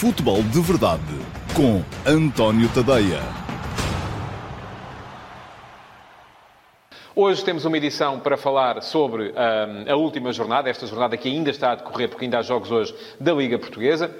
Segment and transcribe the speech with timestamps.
[0.00, 1.02] Futebol de Verdade
[1.54, 3.20] com António Tadeia.
[7.14, 9.34] Hoje temos uma edição para falar sobre hum,
[9.86, 12.94] a última jornada, esta jornada que ainda está a decorrer, porque ainda há jogos hoje
[13.20, 14.10] da Liga Portuguesa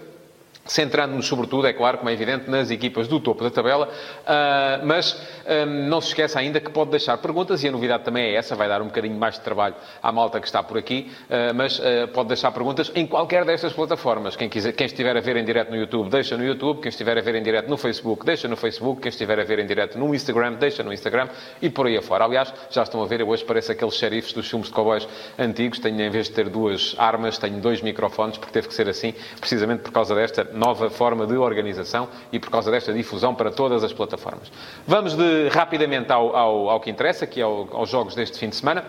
[0.66, 5.20] centrando-nos sobretudo, é claro, como é evidente, nas equipas do topo da tabela, uh, mas
[5.66, 8.54] um, não se esqueça ainda que pode deixar perguntas, e a novidade também é essa,
[8.54, 11.78] vai dar um bocadinho mais de trabalho à malta que está por aqui, uh, mas
[11.78, 14.36] uh, pode deixar perguntas em qualquer destas plataformas.
[14.36, 17.18] Quem, quiser, quem estiver a ver em direto no YouTube, deixa no YouTube, quem estiver
[17.18, 19.98] a ver em direto no Facebook, deixa no Facebook, quem estiver a ver em direto
[19.98, 21.28] no Instagram, deixa no Instagram,
[21.60, 22.24] e por aí afora.
[22.24, 25.78] Aliás, já estão a ver, eu hoje pareço aqueles xerifes dos filmes de cowboys antigos,
[25.78, 29.14] tenho, em vez de ter duas armas, tenho dois microfones, porque teve que ser assim,
[29.40, 33.82] precisamente por causa desta nova forma de organização e por causa desta difusão para todas
[33.84, 34.50] as plataformas.
[34.86, 38.48] Vamos de, rapidamente ao, ao, ao que interessa, que é ao, aos jogos deste fim
[38.48, 38.84] de semana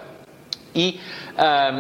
[0.73, 0.99] e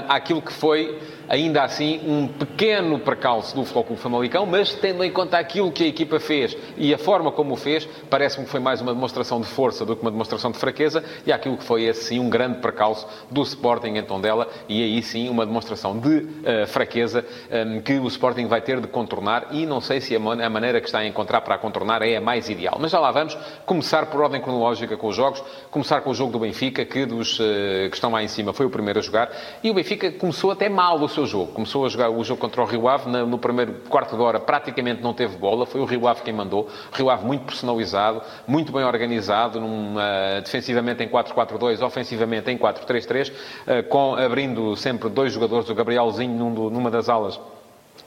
[0.07, 0.97] aquilo que foi
[1.31, 5.85] ainda assim um pequeno percalço do Futebol Clube Famalicão, mas tendo em conta aquilo que
[5.85, 9.39] a equipa fez e a forma como o fez, parece-me que foi mais uma demonstração
[9.39, 12.29] de força do que uma demonstração de fraqueza, e aquilo que foi esse sim um
[12.29, 17.79] grande percalço do Sporting em Tondela, e aí sim uma demonstração de uh, fraqueza um,
[17.79, 20.87] que o Sporting vai ter de contornar, e não sei se a, a maneira que
[20.87, 22.77] está a encontrar para a contornar é a mais ideal.
[22.77, 26.33] Mas já lá vamos, começar por ordem cronológica com os jogos, começar com o jogo
[26.33, 27.43] do Benfica, que dos uh,
[27.89, 29.31] que estão lá em cima foi o primeiro a jogar,
[29.63, 31.51] e o Benfica começou até mal o seu jogo.
[31.53, 35.01] Começou a jogar o jogo contra o Rio Ave, no primeiro quarto de hora praticamente
[35.01, 36.67] não teve bola, foi o Rio Ave quem mandou.
[36.93, 43.31] Rio Ave muito personalizado, muito bem organizado, numa, defensivamente em 4-4-2, ofensivamente em 4-3-3,
[43.67, 47.39] eh, com, abrindo sempre dois jogadores, o Gabrielzinho numa das alas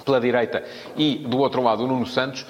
[0.05, 0.63] pela direita
[0.97, 2.47] e do outro lado o Nuno Santos,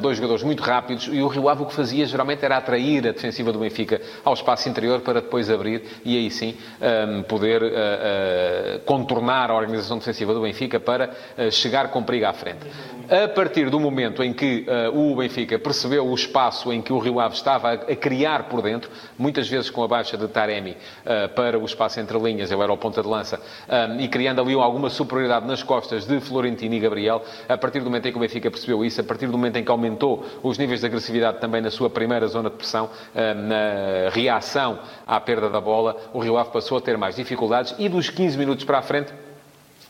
[0.00, 3.12] dois jogadores muito rápidos e o Rio Ave o que fazia geralmente era atrair a
[3.12, 6.56] defensiva do Benfica ao espaço interior para depois abrir e aí sim
[7.28, 12.32] poder ah, ah, contornar a organização defensiva do Benfica para ah, chegar com perigo à
[12.32, 12.66] frente.
[13.10, 17.18] A partir do momento em que o Benfica percebeu o espaço em que o Rio
[17.20, 20.76] Ave estava a criar por dentro, muitas vezes com a baixa de Taremi
[21.34, 23.40] para o espaço entre linhas, ele era o ponta de lança,
[23.98, 27.84] e criando ali alguma superioridade nas costas de Florentino e Gabriel Gabriel, a partir do
[27.84, 30.58] momento em que o Benfica percebeu isso, a partir do momento em que aumentou os
[30.58, 35.48] níveis de agressividade também na sua primeira zona de pressão, eh, na reação à perda
[35.48, 38.78] da bola, o Rio Ave passou a ter mais dificuldades e dos 15 minutos para
[38.78, 39.12] a frente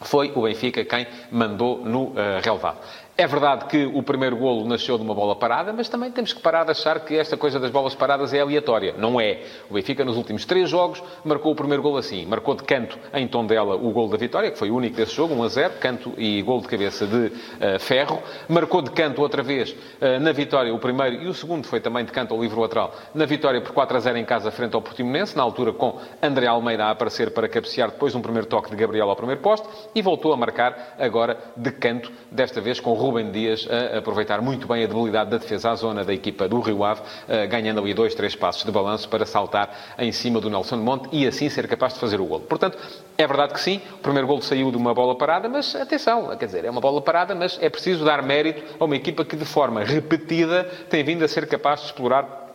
[0.00, 2.78] foi o Benfica quem mandou no uh, relevado.
[3.20, 6.40] É verdade que o primeiro golo nasceu de uma bola parada, mas também temos que
[6.40, 8.94] parar de achar que esta coisa das bolas paradas é aleatória.
[8.96, 9.40] Não é.
[9.68, 12.24] O Benfica, nos últimos três jogos, marcou o primeiro golo assim.
[12.24, 15.34] Marcou de canto em Tondela o golo da vitória, que foi o único desse jogo,
[15.34, 18.22] 1 a 0, canto e golo de cabeça de uh, Ferro.
[18.48, 22.04] Marcou de canto outra vez uh, na vitória o primeiro e o segundo foi também
[22.04, 24.80] de canto ao livro lateral, na vitória por 4 a 0 em casa frente ao
[24.80, 28.76] Portimonense, na altura com André Almeida a aparecer para cabecear depois um primeiro toque de
[28.76, 33.30] Gabriel ao primeiro poste e voltou a marcar agora de canto, desta vez com Rubem
[33.30, 36.84] Dias a aproveitar muito bem a debilidade da defesa à zona da equipa do Rio
[36.84, 40.76] Ave, eh, ganhando ali dois, três passos de balanço para saltar em cima do Nelson
[40.76, 42.42] Monte e assim ser capaz de fazer o golo.
[42.42, 42.76] Portanto,
[43.16, 46.46] é verdade que sim, o primeiro golo saiu de uma bola parada, mas atenção, quer
[46.46, 49.46] dizer, é uma bola parada, mas é preciso dar mérito a uma equipa que de
[49.46, 52.47] forma repetida tem vindo a ser capaz de explorar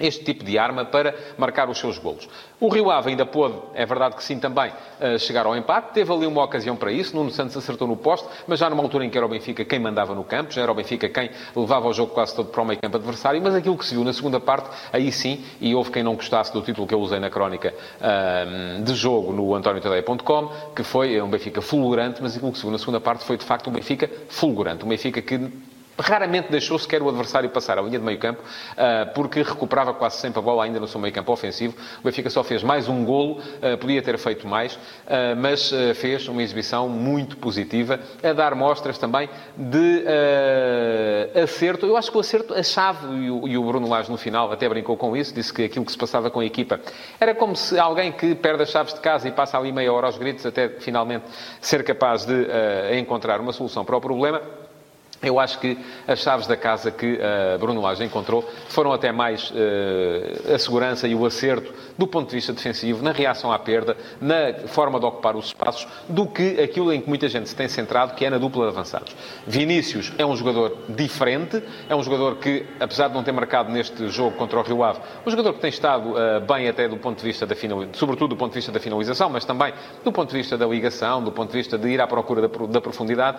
[0.00, 2.28] este tipo de arma para marcar os seus golos.
[2.60, 5.94] O Rio Ave ainda pôde, é verdade que sim também, eh, chegar ao empate.
[5.94, 7.16] Teve ali uma ocasião para isso.
[7.16, 9.78] Nuno Santos acertou no poste, mas já numa altura em que era o Benfica quem
[9.78, 10.52] mandava no campo.
[10.52, 13.40] Já era o Benfica quem levava o jogo quase todo para o meio campo adversário.
[13.42, 16.52] Mas aquilo que se viu na segunda parte, aí sim, e houve quem não gostasse
[16.52, 21.30] do título que eu usei na crónica ehm, de jogo no antoniotadeia.com, que foi um
[21.30, 24.10] Benfica fulgurante, mas aquilo que se viu na segunda parte foi de facto um Benfica
[24.28, 24.84] fulgurante.
[24.84, 25.50] Um Benfica que
[26.00, 28.42] Raramente deixou sequer o adversário passar a linha de meio campo,
[28.76, 31.76] ah, porque recuperava quase sempre a bola ainda no seu meio campo ofensivo.
[32.00, 36.26] O Benfica só fez mais um golo, ah, podia ter feito mais, ah, mas fez
[36.28, 40.04] uma exibição muito positiva, a dar mostras também de
[41.42, 41.86] acerto.
[41.86, 44.96] Eu acho que o acerto, a chave, e o Bruno Lage no final até brincou
[44.96, 46.80] com isso, disse que aquilo que se passava com a equipa
[47.18, 50.06] era como se alguém que perde as chaves de casa e passa ali meia hora
[50.06, 51.24] aos gritos até finalmente
[51.60, 52.46] ser capaz de
[52.98, 54.40] encontrar uma solução para o problema
[55.22, 55.78] eu acho que
[56.08, 61.06] as chaves da casa que uh, Bruno Lage encontrou foram até mais uh, a segurança
[61.06, 65.04] e o acerto do ponto de vista defensivo, na reação à perda, na forma de
[65.04, 68.30] ocupar os espaços, do que aquilo em que muita gente se tem centrado, que é
[68.30, 69.14] na dupla de avançados.
[69.46, 74.08] Vinícius é um jogador diferente, é um jogador que, apesar de não ter marcado neste
[74.08, 77.18] jogo contra o Rio Ave, um jogador que tem estado uh, bem até do ponto
[77.18, 80.30] de vista da finalização, sobretudo do ponto de vista da finalização, mas também do ponto
[80.30, 83.36] de vista da ligação, do ponto de vista de ir à procura da, da profundidade,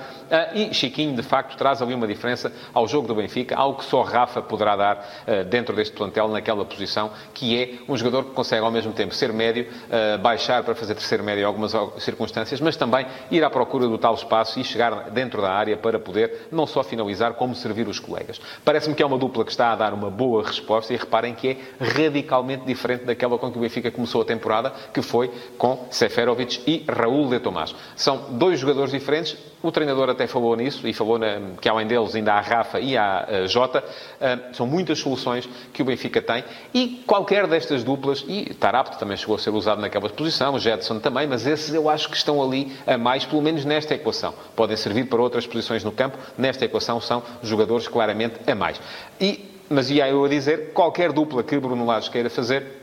[0.54, 3.86] e Chiquinho, de facto, traz faz ali uma diferença ao jogo do Benfica, algo que
[3.86, 8.32] só Rafa poderá dar uh, dentro deste plantel, naquela posição, que é um jogador que
[8.32, 12.60] consegue ao mesmo tempo ser médio, uh, baixar para fazer terceiro médio em algumas circunstâncias,
[12.60, 16.48] mas também ir à procura do tal espaço e chegar dentro da área para poder
[16.52, 18.42] não só finalizar, como servir os colegas.
[18.66, 21.52] Parece-me que é uma dupla que está a dar uma boa resposta e reparem que
[21.52, 26.62] é radicalmente diferente daquela com que o Benfica começou a temporada, que foi com Seferovic
[26.68, 27.74] e Raul de Tomás.
[27.96, 31.20] São dois jogadores diferentes, o treinador até falou nisso e falou
[31.60, 33.80] que além deles ainda há Rafa e há uh, Jota.
[33.80, 36.44] Uh, são muitas soluções que o Benfica tem
[36.74, 41.28] e qualquer destas duplas, e Tarapto também chegou a ser usado naquela posição, Jetson também,
[41.28, 44.34] mas esses eu acho que estão ali a mais, pelo menos nesta equação.
[44.56, 48.80] Podem servir para outras posições no campo, nesta equação são jogadores claramente a mais.
[49.20, 52.82] E, mas ia eu a dizer, qualquer dupla que Bruno Lage queira fazer,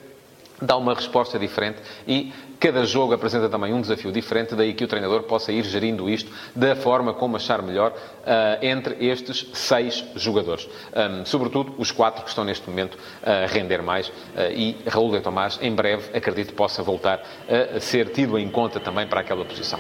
[0.61, 4.89] dá uma resposta diferente e Cada jogo apresenta também um desafio diferente, daí que o
[4.89, 10.69] treinador possa ir gerindo isto da forma como achar melhor uh, entre estes seis jogadores.
[10.93, 14.13] Um, sobretudo os quatro que estão neste momento a render mais uh,
[14.53, 19.07] e Raul de Tomás, em breve, acredito, possa voltar a ser tido em conta também
[19.07, 19.79] para aquela posição.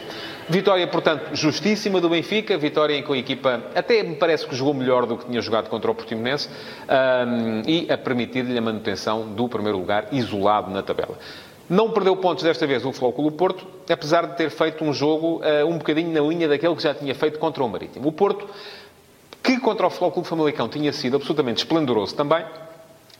[0.48, 4.72] Vitória, portanto, justíssima do Benfica, vitória em que a equipa até me parece que jogou
[4.72, 9.48] melhor do que tinha jogado contra o Portimonense um, e a permitir-lhe a manutenção do
[9.48, 11.18] primeiro lugar isolado na tabela.
[11.68, 15.66] Não perdeu pontos desta vez o Flóculo Porto, apesar de ter feito um jogo uh,
[15.66, 18.08] um bocadinho na linha daquele que já tinha feito contra o Marítimo.
[18.08, 18.48] O Porto,
[19.42, 22.42] que contra o Flóculo Famalicão tinha sido absolutamente esplendoroso também,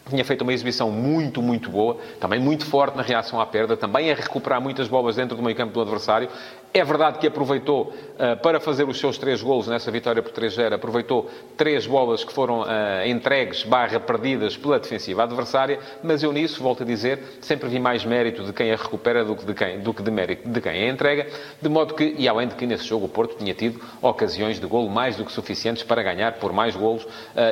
[0.09, 4.11] tinha feito uma exibição muito, muito boa, também muito forte na reação à perda, também
[4.11, 6.31] a recuperar muitas bolas dentro do meio campo do adversário.
[6.73, 10.75] É verdade que aproveitou uh, para fazer os seus três golos nessa vitória por 3-0,
[10.75, 12.67] aproveitou três bolas que foram uh,
[13.07, 18.05] entregues, barra perdidas pela defensiva adversária, mas eu nisso, volto a dizer, sempre vi mais
[18.05, 20.73] mérito de quem a recupera do que de quem, do que de mérito de quem
[20.73, 21.27] a entrega,
[21.61, 24.67] de modo que, e além de que nesse jogo o Porto tinha tido ocasiões de
[24.67, 27.09] golo mais do que suficientes para ganhar por mais golos uh,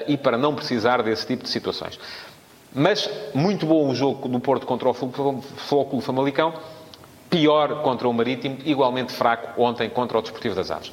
[0.07, 1.99] e para não precisar desse tipo de situações.
[2.79, 6.53] Mas muito bom o jogo do Porto contra o Flóculo Famalicão.
[7.29, 10.93] Pior contra o Marítimo, igualmente fraco ontem contra o Desportivo das Aves.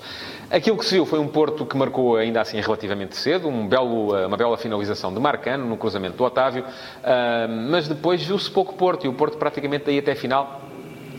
[0.49, 4.15] Aquilo que se viu foi um Porto que marcou ainda assim relativamente cedo, um belo,
[4.25, 6.65] uma bela finalização de Marcano no cruzamento do Otávio,
[7.03, 10.61] ah, mas depois viu-se pouco Porto e o Porto praticamente daí até a final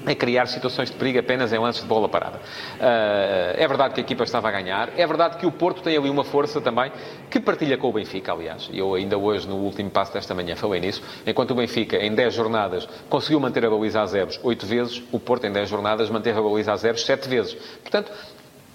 [0.06, 2.36] a criar situações de perigo apenas em lances de bola parada.
[2.36, 5.96] Uh, é verdade que a equipa estava a ganhar, é verdade que o Porto tem
[5.96, 6.92] ali uma força também
[7.30, 8.68] que partilha com o Benfica, aliás.
[8.72, 11.02] Eu ainda hoje, no último passo desta manhã, falei nisso.
[11.26, 15.18] Enquanto o Benfica, em 10 jornadas, conseguiu manter a baliza a zeros 8 vezes, o
[15.18, 17.54] Porto, em 10 jornadas, manteve a baliza a zeros 7 vezes.
[17.82, 18.12] Portanto,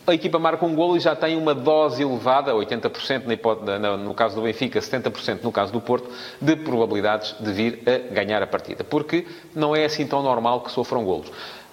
[0.09, 3.23] a equipa marca um golo e já tem uma dose elevada, 80%
[3.99, 6.09] no caso do Benfica, 70% no caso do Porto,
[6.41, 8.83] de probabilidades de vir a ganhar a partida.
[8.83, 9.25] Porque
[9.55, 11.31] não é assim tão normal que sofram golos.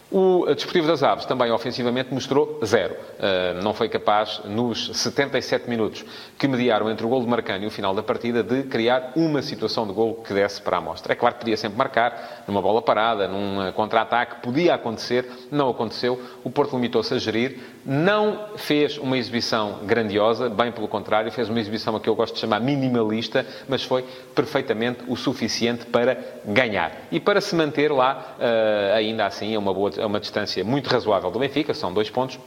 [0.08, 2.94] O Desportivo das Aves também ofensivamente mostrou zero.
[2.94, 6.04] Uh, não foi capaz, nos 77 minutos
[6.38, 9.42] que mediaram entre o gol de Marcano e o final da partida, de criar uma
[9.42, 11.12] situação de gol que desse para a amostra.
[11.12, 16.22] É claro que podia sempre marcar, numa bola parada, num contra-ataque, podia acontecer, não aconteceu.
[16.44, 21.58] O Porto limitou-se a gerir, não fez uma exibição grandiosa, bem pelo contrário, fez uma
[21.58, 24.04] exibição a que eu gosto de chamar minimalista, mas foi
[24.36, 26.92] perfeitamente o suficiente para ganhar.
[27.10, 30.88] E para se manter lá, uh, ainda assim, a uma boa a uma distância muito
[30.88, 32.38] razoável do Benfica, são dois pontos.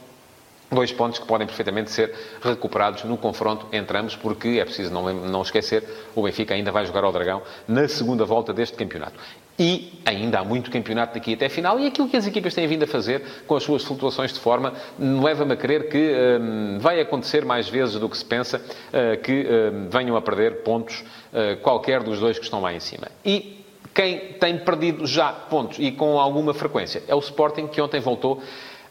[0.72, 5.12] Dois pontos que podem perfeitamente ser recuperados no confronto entre ambos, porque é preciso não,
[5.12, 5.82] não esquecer,
[6.14, 9.18] o Benfica ainda vai jogar ao Dragão na segunda volta deste campeonato.
[9.58, 12.66] E ainda há muito campeonato daqui até a final, e aquilo que as equipas têm
[12.66, 16.98] vindo a fazer com as suas flutuações de forma leva-me a crer que hum, vai
[16.98, 21.60] acontecer mais vezes do que se pensa uh, que hum, venham a perder pontos uh,
[21.62, 23.08] qualquer dos dois que estão lá em cima.
[23.22, 23.59] E
[24.00, 28.40] quem tem perdido já pontos e com alguma frequência é o Sporting, que ontem voltou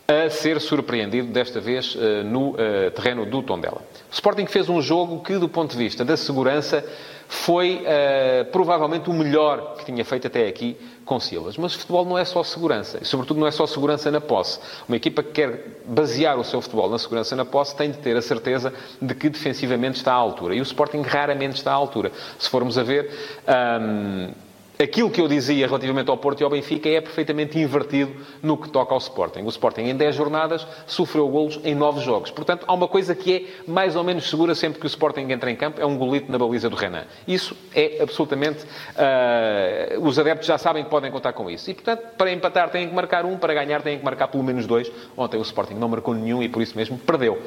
[0.08, 3.82] a ser surpreendido, desta vez eh, no eh, terreno do Tondela.
[4.12, 6.86] O Sporting fez um jogo que, do ponto de vista da segurança,
[7.28, 10.76] foi uh, provavelmente o melhor que tinha feito até aqui
[11.06, 11.58] com Silas.
[11.58, 12.98] Mas o futebol não é só segurança.
[13.00, 14.60] E, sobretudo, não é só segurança na posse.
[14.88, 18.18] Uma equipa que quer basear o seu futebol na segurança na posse tem de ter
[18.18, 20.56] a certeza de que defensivamente está à altura.
[20.56, 22.12] E o Sporting raramente está à altura.
[22.40, 23.12] Se formos a ver...
[23.48, 24.49] Um,
[24.82, 28.70] aquilo que eu dizia relativamente ao Porto e ao Benfica é perfeitamente invertido no que
[28.70, 29.42] toca ao Sporting.
[29.42, 32.32] O Sporting, em 10 jornadas, sofreu golos em 9 jogos.
[32.32, 35.52] Portanto, há uma coisa que é mais ou menos segura sempre que o Sporting entra
[35.52, 37.04] em campo, é um golito na baliza do Renan.
[37.28, 38.64] Isso é absolutamente...
[38.64, 41.70] Uh, os adeptos já sabem que podem contar com isso.
[41.70, 44.66] E, portanto, para empatar têm que marcar um, para ganhar têm que marcar pelo menos
[44.66, 44.90] dois.
[45.18, 47.38] Ontem o Sporting não marcou nenhum e, por isso mesmo, perdeu.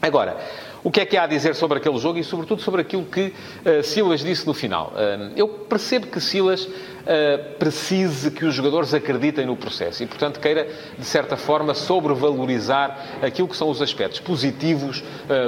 [0.00, 0.38] Agora,
[0.84, 3.32] O que é que há a dizer sobre aquele jogo e, sobretudo, sobre aquilo que
[3.64, 4.92] uh, Silas disse no final?
[4.92, 10.38] Uh, eu percebo que Silas uh, precise que os jogadores acreditem no processo e, portanto,
[10.38, 15.02] queira, de certa forma, sobrevalorizar aquilo que são os aspectos positivos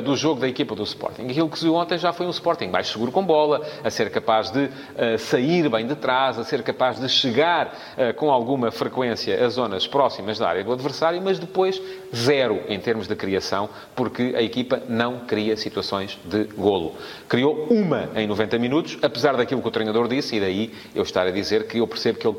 [0.04, 1.24] do jogo da equipa do Sporting.
[1.24, 4.10] Aquilo que se viu ontem já foi um Sporting mais seguro com bola, a ser
[4.10, 4.70] capaz de
[5.18, 7.76] sair bem de trás, a ser capaz de chegar
[8.16, 11.80] com alguma frequência a zonas próximas da área do adversário, mas depois
[12.14, 16.94] zero em termos de criação, porque a equipa não cria situações de golo.
[17.28, 21.26] Criou uma em 90 minutos, apesar daquilo que o treinador disse, e daí eu estar
[21.26, 22.36] a dizer que eu percebo que ele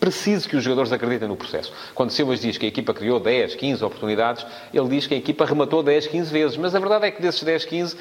[0.00, 1.72] preciso que os jogadores acreditem no processo.
[1.94, 5.44] Quando Silas diz que a equipa criou 10, 15 oportunidades, ele diz que a equipa
[5.44, 6.56] rematou 10, 15 vezes.
[6.56, 7.96] Mas a verdade é que desses 10, 15,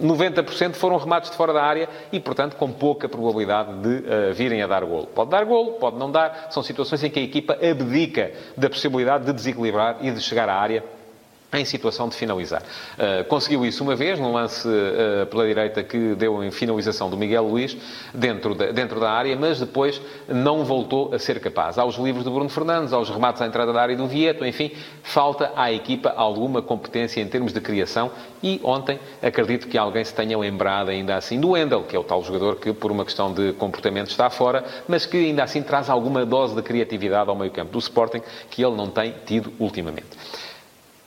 [0.00, 4.62] 90% foram remates de fora da área e, portanto, com pouca probabilidade de uh, virem
[4.62, 5.08] a dar golo.
[5.08, 6.46] Pode dar golo, pode não dar.
[6.50, 10.54] São situações em que a equipa abdica da possibilidade de desequilibrar e de chegar à
[10.54, 10.84] área
[11.52, 12.62] em situação de finalizar.
[12.62, 17.16] Uh, conseguiu isso uma vez, num lance uh, pela direita que deu em finalização do
[17.16, 17.76] Miguel Luís,
[18.14, 21.78] dentro da, dentro da área, mas depois não voltou a ser capaz.
[21.78, 24.70] Aos livros de Bruno Fernandes, aos remates à entrada da área do Vieto, enfim,
[25.02, 30.14] falta à equipa alguma competência em termos de criação e ontem acredito que alguém se
[30.14, 33.32] tenha lembrado ainda assim do Wendel, que é o tal jogador que por uma questão
[33.32, 37.50] de comportamento está fora, mas que ainda assim traz alguma dose de criatividade ao meio
[37.50, 40.06] campo do Sporting que ele não tem tido ultimamente.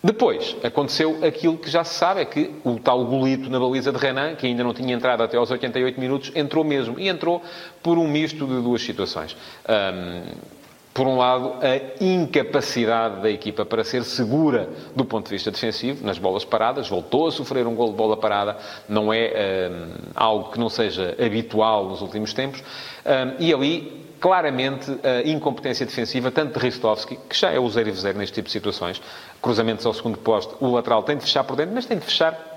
[0.03, 3.97] Depois, aconteceu aquilo que já se sabe, é que o tal golito na baliza de
[3.97, 6.99] Renan, que ainda não tinha entrado até aos 88 minutos, entrou mesmo.
[6.99, 7.41] E entrou
[7.81, 9.33] por um misto de duas situações.
[9.65, 10.53] Um,
[10.93, 16.05] por um lado, a incapacidade da equipa para ser segura do ponto de vista defensivo,
[16.05, 18.57] nas bolas paradas, voltou a sofrer um gol de bola parada,
[18.87, 24.89] não é um, algo que não seja habitual nos últimos tempos, um, e ali claramente
[25.03, 28.45] a incompetência defensiva, tanto de Ristovski, que já é o zero e zero neste tipo
[28.45, 29.01] de situações,
[29.41, 32.52] cruzamentos ao segundo posto, o lateral tem de fechar por dentro, mas tem de fechar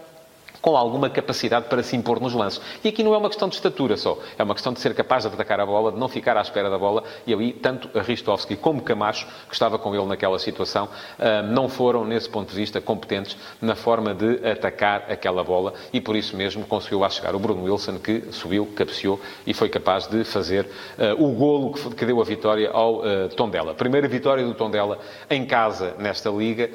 [0.67, 2.61] com alguma capacidade para se impor nos lances.
[2.83, 5.23] E aqui não é uma questão de estatura só, é uma questão de ser capaz
[5.23, 8.57] de atacar a bola, de não ficar à espera da bola, e ali tanto Ristovski
[8.57, 10.89] como Camacho, que estava com ele naquela situação,
[11.21, 16.01] ah, não foram, nesse ponto de vista, competentes na forma de atacar aquela bola, e
[16.01, 20.09] por isso mesmo conseguiu lá chegar o Bruno Wilson, que subiu, cabeceou e foi capaz
[20.09, 20.69] de fazer
[20.99, 23.73] ah, o golo que deu a vitória ao ah, Tondela.
[23.73, 24.99] Primeira vitória do Tondela
[25.31, 26.69] em casa nesta Liga,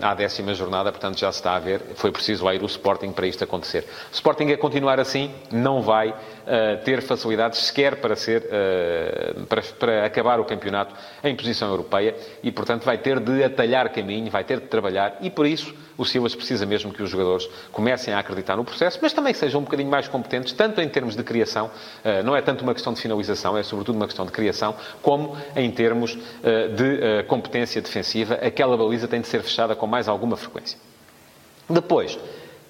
[0.00, 3.15] à décima jornada, portanto já se está a ver, foi preciso lá ir o Sporting
[3.16, 3.84] para isto acontecer.
[4.12, 6.14] O Sporting a continuar assim não vai uh,
[6.84, 10.94] ter facilidades sequer para ser uh, para, para, acabar o campeonato
[11.24, 15.30] em posição europeia e, portanto, vai ter de atalhar caminho, vai ter de trabalhar e
[15.30, 19.14] por isso o Silas precisa mesmo que os jogadores comecem a acreditar no processo, mas
[19.14, 21.70] também sejam um bocadinho mais competentes, tanto em termos de criação,
[22.04, 25.36] uh, não é tanto uma questão de finalização, é sobretudo uma questão de criação, como
[25.56, 26.16] em termos
[26.76, 28.34] de competência defensiva.
[28.34, 30.78] Aquela baliza tem de ser fechada com mais alguma frequência.
[31.68, 32.18] Depois,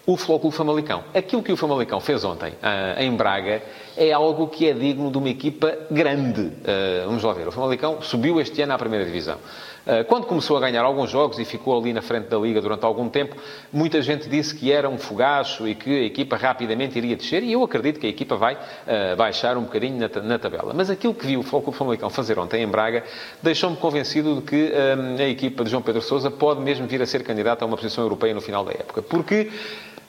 [0.07, 1.03] o Flóculo Famalicão.
[1.13, 3.61] Aquilo que o Famalicão fez ontem uh, em Braga
[3.97, 6.43] é algo que é digno de uma equipa grande.
[6.43, 7.49] Uh, vamos lá ver.
[7.49, 9.37] O Famalicão subiu este ano à primeira divisão.
[9.85, 12.85] Uh, quando começou a ganhar alguns jogos e ficou ali na frente da Liga durante
[12.85, 13.37] algum tempo,
[13.73, 17.53] muita gente disse que era um fogacho e que a equipa rapidamente iria descer e
[17.53, 18.57] eu acredito que a equipa vai
[19.17, 20.73] baixar um bocadinho na, na, tabela.
[20.75, 23.05] Mas aquilo que viu o Flóculo Famalicão fazer ontem em Braga
[23.43, 24.73] deixou-me convencido de que
[25.21, 28.03] a equipa de João Pedro Sousa pode mesmo vir a ser candidata a uma posição
[28.03, 29.03] europeia no final da época.
[29.03, 29.51] Porque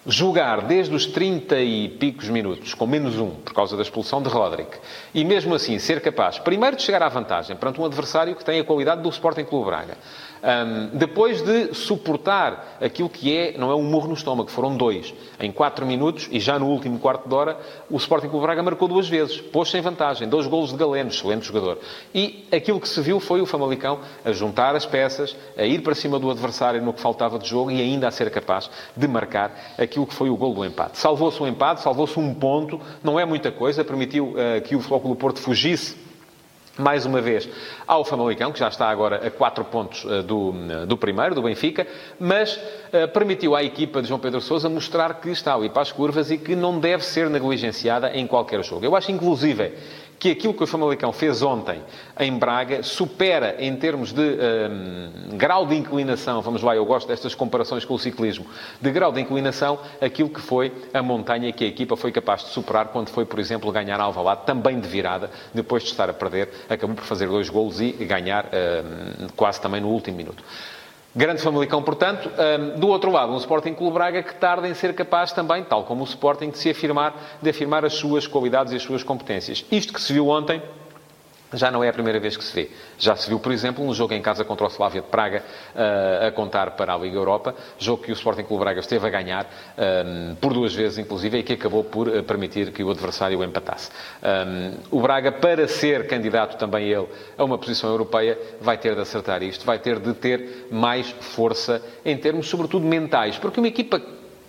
[0.07, 4.29] jogar desde os 30 e picos minutos, com menos um, por causa da expulsão de
[4.29, 4.77] Roderick,
[5.13, 8.59] e mesmo assim ser capaz, primeiro, de chegar à vantagem perante um adversário que tem
[8.59, 9.97] a qualidade do Sporting Clube Braga,
[10.43, 15.13] um, depois de suportar aquilo que é, não é um murro no estômago, foram dois.
[15.39, 17.57] Em quatro minutos, e já no último quarto de hora,
[17.89, 19.39] o Sporting Clube Braga marcou duas vezes.
[19.39, 20.27] Pôs-se em vantagem.
[20.27, 21.79] Dois golos de Galeno, excelente jogador.
[22.13, 25.95] E aquilo que se viu foi o Famalicão a juntar as peças, a ir para
[25.95, 29.75] cima do adversário no que faltava de jogo e ainda a ser capaz de marcar
[29.77, 30.97] aquilo que foi o gol do empate.
[30.97, 35.15] Salvou-se o empate, salvou-se um ponto, não é muita coisa, permitiu uh, que o Flóculo
[35.15, 36.07] Porto fugisse
[36.77, 37.49] mais uma vez
[37.87, 40.53] ao Famalicão, que já está agora a 4 pontos uh, do,
[40.85, 41.87] do primeiro, do Benfica,
[42.19, 45.91] mas uh, permitiu à equipa de João Pedro Sousa mostrar que está ali para as
[45.91, 48.85] curvas e que não deve ser negligenciada em qualquer jogo.
[48.85, 49.73] Eu acho, inclusive,
[50.19, 51.81] que aquilo que o Famalicão fez ontem
[52.19, 57.35] em Braga supera, em termos de um, grau de inclinação, vamos lá, eu gosto destas
[57.35, 58.45] comparações com o ciclismo,
[58.81, 62.49] de grau de inclinação, aquilo que foi a montanha que a equipa foi capaz de
[62.49, 66.49] superar quando foi, por exemplo, ganhar Alvalade, também de virada, depois de estar a perder,
[66.69, 70.43] acabou por fazer dois golos e ganhar um, quase também no último minuto.
[71.17, 72.29] Grande Famalicão, portanto.
[72.77, 76.03] Do outro lado, um Sporting Clube Braga que tarda em ser capaz também, tal como
[76.03, 79.65] o Sporting, de se afirmar, de afirmar as suas qualidades e as suas competências.
[79.71, 80.61] Isto que se viu ontem
[81.53, 82.71] já não é a primeira vez que se vê.
[82.97, 86.27] Já se viu, por exemplo, no jogo em casa contra o Slavia de Praga, uh,
[86.27, 89.49] a contar para a Liga Europa, jogo que o Sporting Clube Braga esteve a ganhar,
[89.77, 93.89] um, por duas vezes, inclusive, e que acabou por uh, permitir que o adversário empatasse.
[94.21, 99.01] Um, o Braga, para ser candidato também ele a uma posição europeia, vai ter de
[99.01, 104.01] acertar isto, vai ter de ter mais força em termos, sobretudo, mentais, porque uma equipa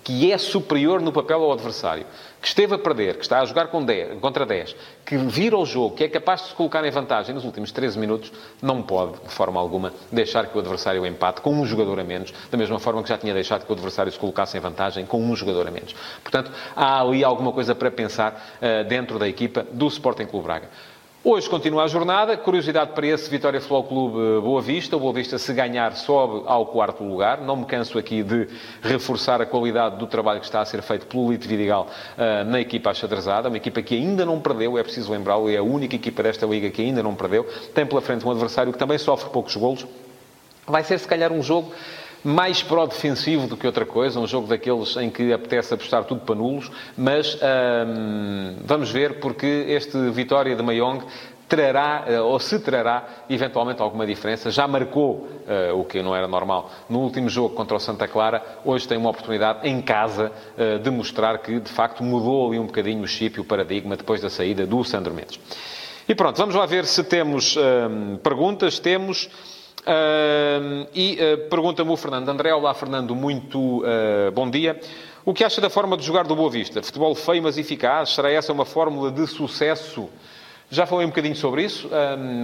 [0.09, 2.07] que é superior no papel ao adversário,
[2.41, 4.75] que esteve a perder, que está a jogar com 10, contra 10,
[5.05, 7.99] que vira o jogo, que é capaz de se colocar em vantagem nos últimos 13
[7.99, 12.05] minutos, não pode, de forma alguma, deixar que o adversário empate com um jogador a
[12.05, 15.05] menos, da mesma forma que já tinha deixado que o adversário se colocasse em vantagem
[15.05, 15.95] com um jogador a menos.
[16.23, 20.71] Portanto, há ali alguma coisa para pensar uh, dentro da equipa do Sporting Clube Braga.
[21.31, 22.39] Hoje continua a jornada.
[22.39, 24.97] Curiosidade para esse Vitória Futebol Clube eh, Boa Vista.
[24.97, 27.43] O Boa Vista, se ganhar, sobe ao quarto lugar.
[27.43, 28.49] Não me canso aqui de
[28.81, 32.63] reforçar a qualidade do trabalho que está a ser feito pelo Lito Vidigal uh, na
[32.63, 33.51] equipa achadrezada.
[33.51, 36.71] Uma equipa que ainda não perdeu, é preciso lembrá-lo, é a única equipa desta liga
[36.71, 37.45] que ainda não perdeu.
[37.75, 39.87] Tem pela frente um adversário que também sofre poucos golos.
[40.67, 41.75] Vai ser, se calhar, um jogo
[42.25, 46.35] mais pró-defensivo do que outra coisa, um jogo daqueles em que apetece apostar tudo para
[46.35, 51.03] nulos, mas hum, vamos ver porque este Vitória de Mayong
[51.49, 54.51] trará, eh, ou se trará, eventualmente alguma diferença.
[54.51, 55.27] Já marcou,
[55.73, 58.43] uh, o que não era normal, no último jogo contra o Santa Clara.
[58.65, 62.67] Hoje tem uma oportunidade em casa uh, de mostrar que, de facto, mudou ali um
[62.67, 65.41] bocadinho o chip e o paradigma depois da saída do Sandro Mendes.
[66.07, 67.55] E pronto, vamos lá ver se temos
[68.23, 68.79] perguntas.
[68.79, 69.29] Temos.
[70.93, 72.53] E uh, pergunta-me o Fernando André.
[72.53, 74.79] Olá, Fernando, muito uh, bom dia.
[75.25, 76.83] O que acha da forma de jogar do Boa Vista?
[76.83, 78.11] Futebol feio, mas eficaz?
[78.11, 80.11] Será essa uma fórmula de sucesso?
[80.71, 81.89] Já falei um bocadinho sobre isso.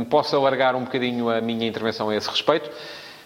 [0.09, 2.71] posso alargar um bocadinho a minha intervenção a esse respeito.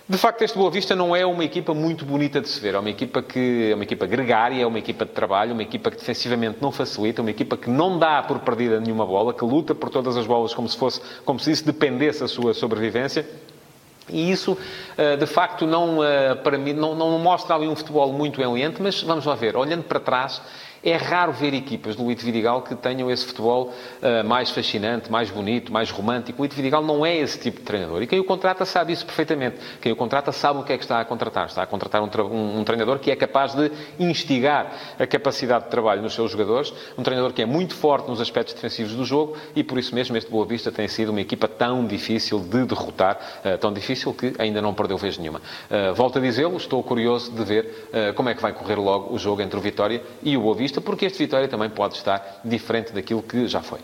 [0.09, 2.75] De facto, este Boa Vista não é uma equipa muito bonita de se ver.
[2.75, 5.91] É uma equipa que é uma equipa gregária, é uma equipa de trabalho, uma equipa
[5.93, 9.75] que defensivamente não facilita, uma equipa que não dá por perdida nenhuma bola, que luta
[9.75, 13.25] por todas as bolas como se fosse, como se isso dependesse da sua sobrevivência.
[14.11, 14.57] E isso,
[14.97, 18.81] eh, de facto, não, eh, para mim, não, não mostra ali um futebol muito enliante,
[18.81, 20.41] mas vamos lá ver, olhando para trás,
[20.83, 25.31] é raro ver equipas do Luís Vidigal que tenham esse futebol uh, mais fascinante, mais
[25.31, 26.41] bonito, mais romântico.
[26.41, 28.03] O Luís Vidigal não é esse tipo de treinador.
[28.03, 29.57] E quem o contrata sabe isso perfeitamente.
[29.81, 31.47] Quem o contrata sabe o que é que está a contratar.
[31.47, 35.71] Está a contratar um, um, um treinador que é capaz de instigar a capacidade de
[35.71, 39.37] trabalho nos seus jogadores, um treinador que é muito forte nos aspectos defensivos do jogo
[39.55, 43.19] e por isso mesmo este Boa Vista tem sido uma equipa tão difícil de derrotar,
[43.45, 45.41] uh, tão difícil que ainda não perdeu vez nenhuma.
[45.71, 47.59] Uh, volto a dizê-lo, estou curioso de ver
[48.15, 50.68] como é que vai correr logo o jogo entre o Vitória e o Boa Vista
[50.73, 53.81] Porque este Vitória também pode estar diferente daquilo que já foi.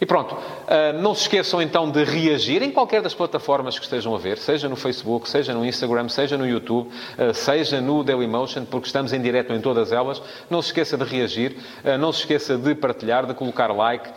[0.00, 4.14] E pronto, ah, não se esqueçam então de reagir em qualquer das plataformas que estejam
[4.14, 8.64] a ver, seja no Facebook, seja no Instagram, seja no YouTube, ah, seja no Dailymotion,
[8.64, 10.20] porque estamos em direto em todas elas.
[10.50, 14.10] Não se esqueça de reagir, ah, não se esqueça de partilhar, de colocar like,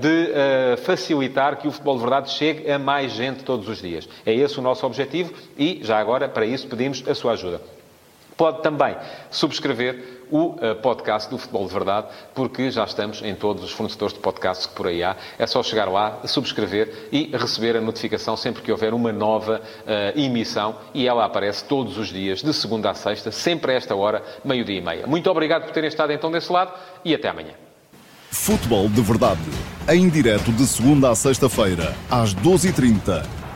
[0.00, 4.08] de facilitar que o Futebol de Verdade chegue a mais gente todos os dias.
[4.24, 7.60] É esse o nosso objetivo e, já agora, para isso pedimos a sua ajuda.
[8.38, 8.96] Pode também
[9.32, 14.14] subscrever o uh, podcast do Futebol de Verdade, porque já estamos em todos os fornecedores
[14.14, 15.16] de podcasts que por aí há.
[15.36, 20.16] É só chegar lá, subscrever e receber a notificação sempre que houver uma nova uh,
[20.16, 24.22] emissão e ela aparece todos os dias, de segunda a sexta, sempre a esta hora,
[24.44, 25.04] meio-dia e meia.
[25.04, 26.72] Muito obrigado por terem estado então desse lado
[27.04, 27.54] e até amanhã.
[28.30, 29.40] Futebol de Verdade,
[29.88, 33.47] em direto de segunda a sexta-feira, às 12h30